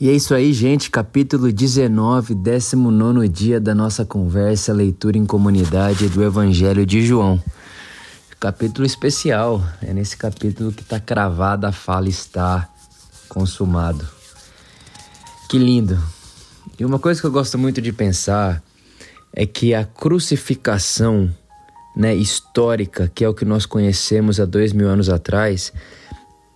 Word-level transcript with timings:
E 0.00 0.08
é 0.08 0.12
isso 0.12 0.32
aí, 0.32 0.52
gente. 0.52 0.92
Capítulo 0.92 1.50
19, 1.50 2.32
19 2.32 3.28
dia 3.28 3.58
da 3.58 3.74
nossa 3.74 4.04
conversa, 4.04 4.72
leitura 4.72 5.18
em 5.18 5.26
comunidade 5.26 6.08
do 6.08 6.22
Evangelho 6.22 6.86
de 6.86 7.04
João. 7.04 7.42
Capítulo 8.38 8.86
especial. 8.86 9.60
É 9.82 9.92
nesse 9.92 10.16
capítulo 10.16 10.70
que 10.70 10.82
está 10.82 11.00
cravada 11.00 11.66
a 11.66 11.72
fala 11.72 12.08
está 12.08 12.68
consumado. 13.28 14.06
Que 15.50 15.58
lindo. 15.58 16.00
E 16.78 16.84
uma 16.84 17.00
coisa 17.00 17.20
que 17.20 17.26
eu 17.26 17.32
gosto 17.32 17.58
muito 17.58 17.82
de 17.82 17.92
pensar 17.92 18.62
é 19.32 19.44
que 19.46 19.74
a 19.74 19.84
crucificação 19.84 21.28
né, 21.96 22.14
histórica, 22.14 23.10
que 23.12 23.24
é 23.24 23.28
o 23.28 23.34
que 23.34 23.44
nós 23.44 23.66
conhecemos 23.66 24.38
há 24.38 24.44
dois 24.44 24.72
mil 24.72 24.88
anos 24.88 25.08
atrás, 25.08 25.72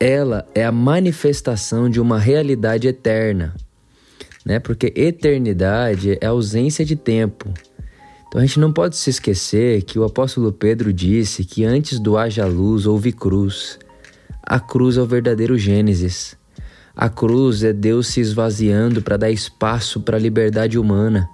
ela 0.03 0.45
é 0.53 0.65
a 0.65 0.73
manifestação 0.73 1.89
de 1.89 2.01
uma 2.01 2.19
realidade 2.19 2.89
eterna, 2.89 3.55
né? 4.45 4.59
Porque 4.59 4.93
eternidade 4.97 6.19
é 6.21 6.27
ausência 6.27 6.85
de 6.85 6.97
tempo. 6.97 7.49
Então 8.27 8.41
a 8.41 8.45
gente 8.45 8.59
não 8.59 8.73
pode 8.73 8.97
se 8.97 9.11
esquecer 9.11 9.83
que 9.83 10.01
o 10.01 10.05
apóstolo 10.05 10.53
Pedro 10.53 10.93
disse 10.93 11.45
que 11.45 11.65
antes 11.65 12.01
do 12.01 12.19
haja 12.19 12.45
luz 12.47 12.85
houve 12.85 13.13
cruz. 13.13 13.79
A 14.43 14.59
cruz 14.59 14.97
é 14.97 15.03
o 15.03 15.07
verdadeiro 15.07 15.57
Gênesis. 15.57 16.37
A 16.97 17.09
cruz 17.09 17.63
é 17.63 17.73
Deus 17.73 18.09
se 18.09 18.21
esvaziando 18.21 19.03
para 19.03 19.17
dar 19.17 19.31
espaço 19.31 20.01
para 20.01 20.17
a 20.17 20.21
liberdade 20.21 20.81
humana, 20.81 21.29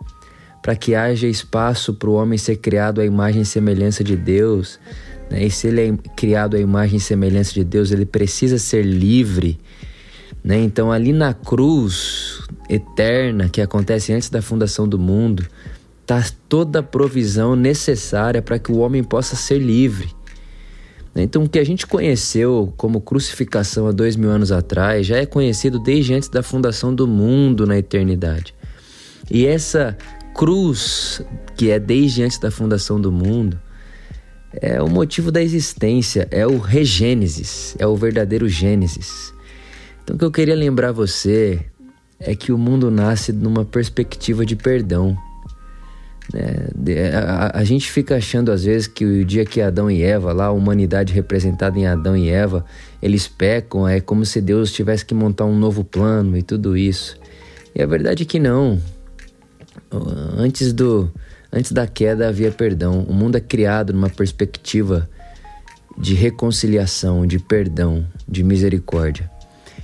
para 0.61 0.77
que 0.77 0.95
haja 0.95 1.27
espaço 1.27 1.95
para 1.95 2.11
o 2.11 2.15
homem 2.15 2.37
ser 2.37 2.57
criado 2.57 3.01
à 3.01 3.07
imagem 3.07 3.41
e 3.41 3.47
semelhança 3.47 4.05
de 4.05 4.15
Deus, 4.15 4.79
né? 5.31 5.45
E 5.45 5.51
se 5.51 5.69
ele 5.69 5.81
é 5.81 5.97
criado 6.17 6.57
à 6.57 6.61
imagem 6.61 6.97
e 6.97 7.01
semelhança 7.01 7.53
de 7.53 7.65
Deus, 7.65 7.91
ele 7.91 8.07
precisa 8.07 8.59
ser 8.59 8.83
livre. 8.85 9.59
Né? 10.43 10.59
Então, 10.59 10.91
ali 10.91 11.13
na 11.13 11.35
cruz 11.35 12.43
eterna 12.69 13.49
que 13.49 13.61
acontece 13.61 14.13
antes 14.13 14.31
da 14.31 14.41
fundação 14.41 14.89
do 14.89 14.99
mundo, 14.99 15.47
está 16.01 16.25
toda 16.49 16.79
a 16.79 16.83
provisão 16.83 17.55
necessária 17.55 18.41
para 18.41 18.59
que 18.59 18.73
o 18.73 18.79
homem 18.79 19.05
possa 19.05 19.37
ser 19.37 19.59
livre. 19.59 20.09
Né? 21.15 21.23
Então, 21.23 21.45
o 21.45 21.49
que 21.49 21.59
a 21.59 21.65
gente 21.65 21.87
conheceu 21.87 22.73
como 22.77 23.01
crucificação 23.01 23.87
há 23.87 23.93
dois 23.93 24.17
mil 24.17 24.31
anos 24.31 24.51
atrás 24.51 25.07
já 25.07 25.19
é 25.19 25.27
conhecido 25.27 25.79
desde 25.79 26.15
antes 26.15 26.29
da 26.29 26.43
fundação 26.43 26.95
do 26.95 27.07
mundo 27.07 27.67
na 27.67 27.77
eternidade. 27.77 28.55
E 29.31 29.47
essa 29.47 29.97
cruz, 30.35 31.21
que 31.57 31.71
é 31.71 31.79
desde 31.79 32.23
antes 32.23 32.39
da 32.39 32.51
fundação 32.51 32.99
do 32.99 33.13
mundo, 33.13 33.61
é 34.53 34.83
o 34.83 34.89
motivo 34.89 35.31
da 35.31 35.43
existência, 35.43 36.27
é 36.31 36.47
o 36.47 36.59
regênesis, 36.59 37.77
é 37.79 37.87
o 37.87 37.97
verdadeiro 37.97 38.49
Gênesis. 38.49 39.33
Então, 40.03 40.17
o 40.17 40.19
que 40.19 40.25
eu 40.25 40.31
queria 40.31 40.55
lembrar 40.55 40.93
você 40.93 41.61
é 42.19 42.35
que 42.35 42.51
o 42.51 42.59
mundo 42.59 42.91
nasce 42.91 43.33
numa 43.33 43.65
perspectiva 43.65 44.45
de 44.45 44.57
perdão. 44.57 45.17
É, 46.35 47.15
a, 47.15 47.59
a, 47.59 47.65
gente 47.65 47.91
fica 47.91 48.17
achando 48.17 48.53
às 48.53 48.65
vezes 48.65 48.87
que 48.87 49.03
o 49.05 49.25
dia 49.25 49.47
que 49.47 49.63
Adão 49.63 49.91
e 49.91 50.03
Eva, 50.03 50.33
lá 50.33 50.47
a 50.47 50.51
humanidade 50.51 51.13
representada 51.13 51.79
em 51.79 51.87
Adão 51.87 52.15
e 52.15 52.29
Eva, 52.29 52.67
eles 53.01 53.27
pecam, 53.27 53.89
é 53.89 53.99
como 53.99 54.27
se 54.27 54.41
Deus 54.41 54.71
tivesse 54.71 55.07
que 55.07 55.15
montar 55.15 55.47
um 55.47 55.59
novo 55.59 55.85
plano 55.85 56.37
e 56.37 56.43
tudo 56.43 56.77
isso. 56.77 57.17
E 57.75 57.83
a 57.83 57.87
verdade 57.87 58.25
é 58.25 58.27
que 58.27 58.39
não. 58.39 58.81
Antes 60.37 60.73
do, 60.73 61.11
Antes 61.53 61.73
da 61.73 61.87
queda 61.87 62.29
havia 62.29 62.51
perdão. 62.51 63.03
O 63.09 63.15
mundo 63.15 63.37
é 63.37 63.41
criado 63.41 63.93
numa 63.93 64.11
perspectiva 64.11 65.09
de 65.97 66.15
reconciliação, 66.15 67.27
de 67.27 67.39
perdão, 67.39 68.07
de 68.27 68.43
misericórdia. 68.43 69.31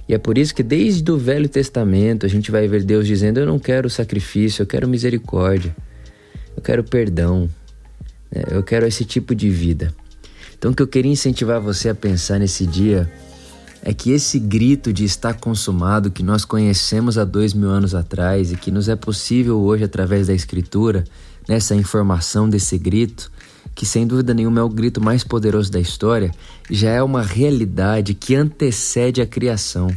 E 0.09 0.15
é 0.15 0.19
por 0.19 0.37
isso 0.37 0.55
que 0.55 0.63
desde 0.63 1.11
o 1.11 1.17
Velho 1.17 1.49
Testamento 1.49 2.27
a 2.27 2.29
gente 2.29 2.51
vai 2.51 2.69
ver 2.69 2.85
Deus 2.85 3.07
dizendo: 3.07 3.41
Eu 3.41 3.47
não 3.47 3.59
quero 3.59 3.89
sacrifício, 3.89 4.63
eu 4.63 4.67
quero 4.67 4.87
misericórdia, 4.87 5.75
eu 6.55 6.63
quero 6.63 6.85
perdão, 6.85 7.49
né? 8.31 8.43
eu 8.51 8.63
quero 8.63 8.87
esse 8.87 9.05
tipo 9.05 9.35
de 9.35 9.49
vida. 9.49 9.95
Então, 10.57 10.73
o 10.73 10.75
que 10.75 10.83
eu 10.83 10.87
queria 10.87 11.13
incentivar 11.13 11.61
você 11.61 11.89
a 11.89 11.95
pensar 11.95 12.39
nesse 12.39 12.67
dia 12.67 13.11
é 13.83 13.93
que 13.93 14.13
esse 14.13 14.39
grito 14.39 14.93
de 14.93 15.05
estar 15.05 15.35
consumado 15.35 16.11
que 16.11 16.23
nós 16.23 16.45
conhecemos 16.45 17.19
há 17.19 17.25
dois 17.25 17.53
mil 17.53 17.69
anos 17.69 17.95
atrás 17.95 18.51
e 18.51 18.57
que 18.57 18.71
nos 18.71 18.89
é 18.89 18.97
possível 18.97 19.61
hoje 19.61 19.85
através 19.85 20.27
da 20.27 20.33
Escritura, 20.33 21.05
nessa 21.49 21.75
informação 21.75 22.49
desse 22.49 22.79
grito, 22.79 23.31
que 23.75 23.85
sem 23.85 24.07
dúvida 24.07 24.33
nenhuma 24.33 24.61
é 24.61 24.63
o 24.63 24.69
grito 24.69 25.01
mais 25.01 25.25
poderoso 25.25 25.71
da 25.71 25.81
história, 25.81 26.31
já 26.71 26.91
é 26.91 27.03
uma 27.03 27.23
realidade 27.23 28.15
que 28.15 28.35
antecede 28.35 29.21
a 29.21 29.27
criação. 29.27 29.89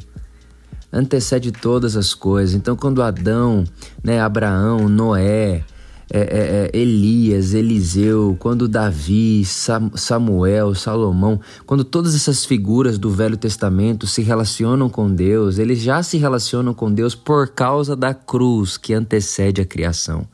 Antecede 0.91 1.51
todas 1.51 1.95
as 1.95 2.13
coisas. 2.13 2.55
Então, 2.55 2.75
quando 2.75 3.03
Adão, 3.03 3.65
né, 4.03 4.19
Abraão, 4.19 4.87
Noé, 4.89 5.63
é, 6.09 6.19
é, 6.19 6.21
é, 6.21 6.69
Elias, 6.73 7.53
Eliseu, 7.53 8.37
quando 8.39 8.67
Davi, 8.67 9.43
Sam, 9.43 9.91
Samuel, 9.95 10.73
Salomão, 10.73 11.39
quando 11.65 11.83
todas 11.83 12.15
essas 12.15 12.45
figuras 12.45 12.97
do 12.97 13.09
Velho 13.09 13.35
Testamento 13.35 14.07
se 14.07 14.21
relacionam 14.21 14.89
com 14.89 15.13
Deus, 15.13 15.57
eles 15.57 15.79
já 15.79 16.01
se 16.01 16.17
relacionam 16.17 16.73
com 16.73 16.91
Deus 16.91 17.13
por 17.13 17.49
causa 17.49 17.93
da 17.93 18.13
cruz 18.13 18.77
que 18.77 18.93
antecede 18.93 19.59
a 19.59 19.65
criação. 19.65 20.25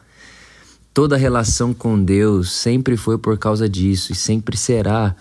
Toda 0.93 1.17
relação 1.17 1.73
com 1.73 2.01
Deus 2.03 2.51
sempre 2.51 2.95
foi 2.95 3.17
por 3.17 3.35
causa 3.37 3.67
disso 3.67 4.11
e 4.11 4.15
sempre 4.15 4.55
será 4.55 5.15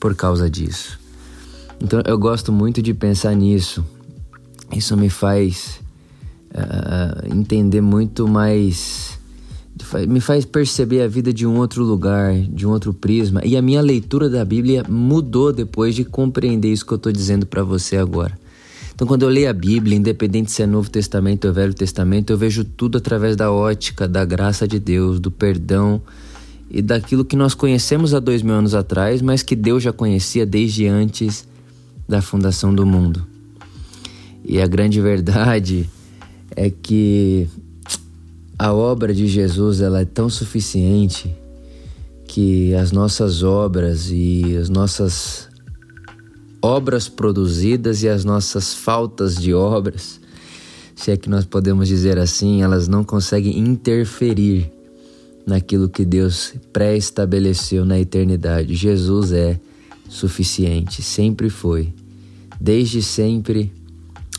por 0.00 0.16
causa 0.16 0.50
disso. 0.50 0.98
Então 1.80 2.02
eu 2.04 2.18
gosto 2.18 2.50
muito 2.50 2.82
de 2.82 2.92
pensar 2.92 3.32
nisso. 3.34 3.84
Isso 4.74 4.96
me 4.96 5.08
faz 5.08 5.80
uh, 6.52 7.32
entender 7.32 7.80
muito 7.80 8.26
mais. 8.26 9.16
Me 10.08 10.20
faz 10.20 10.44
perceber 10.44 11.02
a 11.02 11.08
vida 11.08 11.32
de 11.32 11.46
um 11.46 11.56
outro 11.56 11.84
lugar, 11.84 12.34
de 12.34 12.66
um 12.66 12.70
outro 12.70 12.92
prisma. 12.92 13.42
E 13.44 13.56
a 13.56 13.62
minha 13.62 13.80
leitura 13.80 14.28
da 14.28 14.44
Bíblia 14.44 14.84
mudou 14.88 15.52
depois 15.52 15.94
de 15.94 16.04
compreender 16.04 16.72
isso 16.72 16.84
que 16.84 16.92
eu 16.92 16.96
estou 16.96 17.12
dizendo 17.12 17.46
para 17.46 17.62
você 17.62 17.96
agora. 17.96 18.36
Então, 18.94 19.06
quando 19.06 19.22
eu 19.22 19.28
leio 19.28 19.48
a 19.48 19.52
Bíblia, 19.52 19.96
independente 19.96 20.50
se 20.50 20.62
é 20.62 20.66
Novo 20.66 20.90
Testamento 20.90 21.46
ou 21.46 21.54
Velho 21.54 21.74
Testamento, 21.74 22.30
eu 22.30 22.36
vejo 22.36 22.64
tudo 22.64 22.98
através 22.98 23.36
da 23.36 23.50
ótica 23.50 24.06
da 24.06 24.24
graça 24.24 24.68
de 24.68 24.78
Deus, 24.78 25.18
do 25.18 25.30
perdão 25.30 26.00
e 26.70 26.80
daquilo 26.80 27.24
que 27.24 27.36
nós 27.36 27.54
conhecemos 27.54 28.14
há 28.14 28.20
dois 28.20 28.42
mil 28.42 28.54
anos 28.54 28.74
atrás, 28.74 29.20
mas 29.20 29.42
que 29.42 29.56
Deus 29.56 29.82
já 29.82 29.92
conhecia 29.92 30.46
desde 30.46 30.86
antes 30.86 31.46
da 32.08 32.20
fundação 32.20 32.74
do 32.74 32.86
mundo. 32.86 33.26
E 34.44 34.60
a 34.60 34.66
grande 34.66 35.00
verdade 35.00 35.88
é 36.54 36.70
que 36.70 37.48
a 38.58 38.72
obra 38.72 39.14
de 39.14 39.26
Jesus 39.26 39.80
ela 39.80 40.00
é 40.00 40.04
tão 40.04 40.28
suficiente 40.28 41.34
que 42.26 42.74
as 42.74 42.92
nossas 42.92 43.42
obras 43.42 44.08
e 44.10 44.56
as 44.56 44.68
nossas 44.68 45.48
obras 46.62 47.08
produzidas 47.08 48.04
e 48.04 48.08
as 48.08 48.24
nossas 48.24 48.72
faltas 48.72 49.36
de 49.36 49.52
obras, 49.52 50.20
se 50.94 51.10
é 51.10 51.16
que 51.16 51.28
nós 51.28 51.44
podemos 51.44 51.88
dizer 51.88 52.18
assim, 52.18 52.62
elas 52.62 52.86
não 52.86 53.02
conseguem 53.02 53.58
interferir 53.58 54.70
naquilo 55.44 55.88
que 55.88 56.04
Deus 56.04 56.54
pré-estabeleceu 56.72 57.84
na 57.84 57.98
eternidade. 57.98 58.76
Jesus 58.76 59.32
é 59.32 59.58
suficiente, 60.08 61.02
sempre 61.02 61.50
foi. 61.50 61.92
Desde 62.60 63.02
sempre 63.02 63.72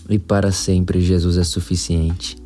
e 0.10 0.18
para 0.18 0.52
sempre, 0.52 1.02
Jesus 1.02 1.38
é 1.38 1.44
suficiente. 1.44 2.38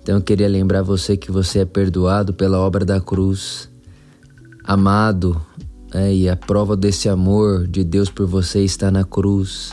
Então 0.00 0.16
eu 0.16 0.22
queria 0.22 0.48
lembrar 0.48 0.82
você 0.82 1.16
que 1.16 1.32
você 1.32 1.60
é 1.60 1.64
perdoado 1.64 2.32
pela 2.32 2.58
obra 2.58 2.84
da 2.84 3.00
cruz, 3.00 3.68
amado 4.62 5.40
é, 5.94 6.14
e 6.14 6.28
a 6.28 6.36
prova 6.36 6.76
desse 6.76 7.08
amor 7.08 7.66
de 7.66 7.84
Deus 7.84 8.08
por 8.08 8.26
você 8.26 8.64
está 8.64 8.90
na 8.90 9.04
cruz. 9.04 9.72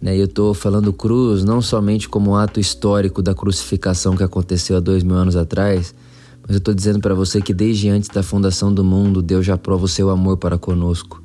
Né? 0.00 0.16
Eu 0.16 0.26
estou 0.26 0.52
falando 0.52 0.92
cruz 0.92 1.44
não 1.44 1.62
somente 1.62 2.08
como 2.08 2.36
ato 2.36 2.60
histórico 2.60 3.22
da 3.22 3.34
crucificação 3.34 4.16
que 4.16 4.22
aconteceu 4.22 4.76
há 4.76 4.80
dois 4.80 5.02
mil 5.02 5.16
anos 5.16 5.36
atrás, 5.36 5.94
mas 6.42 6.50
eu 6.50 6.58
estou 6.58 6.74
dizendo 6.74 7.00
para 7.00 7.14
você 7.14 7.40
que 7.40 7.54
desde 7.54 7.88
antes 7.88 8.08
da 8.08 8.22
fundação 8.22 8.72
do 8.72 8.84
mundo, 8.84 9.22
Deus 9.22 9.46
já 9.46 9.56
prova 9.56 9.84
o 9.84 9.88
seu 9.88 10.10
amor 10.10 10.36
para 10.36 10.58
conosco. 10.58 11.22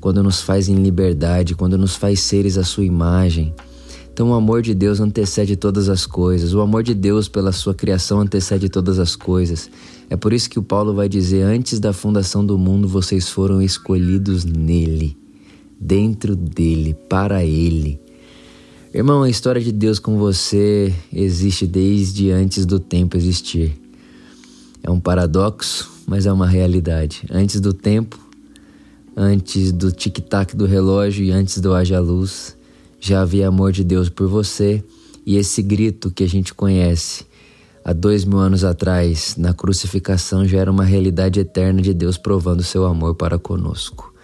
Quando 0.00 0.22
nos 0.22 0.40
faz 0.40 0.68
em 0.68 0.76
liberdade, 0.76 1.54
quando 1.54 1.76
nos 1.76 1.96
faz 1.96 2.20
seres 2.20 2.56
à 2.56 2.64
sua 2.64 2.84
imagem, 2.84 3.52
então 4.16 4.30
o 4.30 4.32
amor 4.32 4.62
de 4.62 4.72
Deus 4.72 4.98
antecede 4.98 5.56
todas 5.56 5.90
as 5.90 6.06
coisas, 6.06 6.54
o 6.54 6.62
amor 6.62 6.82
de 6.82 6.94
Deus 6.94 7.28
pela 7.28 7.52
sua 7.52 7.74
criação 7.74 8.18
antecede 8.18 8.66
todas 8.70 8.98
as 8.98 9.14
coisas. 9.14 9.68
É 10.08 10.16
por 10.16 10.32
isso 10.32 10.48
que 10.48 10.58
o 10.58 10.62
Paulo 10.62 10.94
vai 10.94 11.06
dizer: 11.06 11.42
antes 11.42 11.78
da 11.78 11.92
fundação 11.92 12.42
do 12.42 12.56
mundo 12.56 12.88
vocês 12.88 13.28
foram 13.28 13.60
escolhidos 13.60 14.42
nele, 14.42 15.14
dentro 15.78 16.34
dele, 16.34 16.96
para 17.10 17.44
ele. 17.44 18.00
Irmão, 18.94 19.22
a 19.22 19.28
história 19.28 19.60
de 19.60 19.70
Deus 19.70 19.98
com 19.98 20.16
você 20.16 20.94
existe 21.12 21.66
desde 21.66 22.30
antes 22.30 22.64
do 22.64 22.80
tempo 22.80 23.18
existir. 23.18 23.78
É 24.82 24.90
um 24.90 24.98
paradoxo, 24.98 25.90
mas 26.06 26.24
é 26.24 26.32
uma 26.32 26.46
realidade. 26.46 27.26
Antes 27.30 27.60
do 27.60 27.74
tempo, 27.74 28.18
antes 29.14 29.72
do 29.72 29.92
tic-tac 29.92 30.56
do 30.56 30.64
relógio 30.64 31.22
e 31.22 31.30
antes 31.30 31.58
do 31.58 31.74
haja 31.74 32.00
luz, 32.00 32.56
já 33.00 33.20
havia 33.20 33.48
amor 33.48 33.72
de 33.72 33.84
Deus 33.84 34.08
por 34.08 34.28
você 34.28 34.82
E 35.24 35.36
esse 35.36 35.60
grito 35.60 36.10
que 36.10 36.22
a 36.24 36.28
gente 36.28 36.54
conhece 36.54 37.26
há 37.84 37.92
dois 37.92 38.24
mil 38.24 38.38
anos 38.38 38.64
atrás, 38.64 39.36
na 39.36 39.52
crucificação, 39.52 40.46
já 40.46 40.58
era 40.58 40.70
uma 40.70 40.84
realidade 40.84 41.40
eterna 41.40 41.82
de 41.82 41.92
Deus 41.92 42.16
provando 42.16 42.62
seu 42.62 42.84
amor 42.84 43.14
para 43.14 43.38
conosco. 43.38 44.14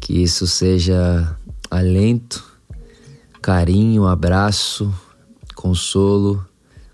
Que 0.00 0.22
isso 0.22 0.46
seja 0.46 1.36
alento, 1.70 2.44
carinho, 3.40 4.06
abraço, 4.06 4.92
consolo, 5.54 6.44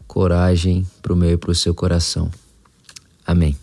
coragem 0.07 0.87
para 1.01 1.13
o 1.13 1.17
meu 1.17 1.31
e 1.31 1.37
para 1.37 1.51
o 1.51 1.55
seu 1.55 1.75
coração. 1.75 2.31
Amém. 3.27 3.57